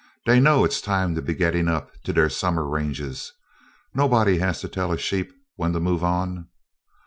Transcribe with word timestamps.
Dey 0.25 0.39
know 0.39 0.65
it's 0.65 0.81
time 0.81 1.13
to 1.13 1.21
be 1.21 1.35
gettin' 1.35 1.67
up 1.67 1.91
to 2.05 2.11
deir 2.11 2.27
summer 2.27 2.67
range; 2.67 3.03
nobody 3.93 4.39
has 4.39 4.59
to 4.61 4.67
tell 4.67 4.91
a 4.91 4.97
sheep 4.97 5.31
when 5.57 5.73
to 5.73 5.79
move 5.79 6.03
on." 6.03 6.47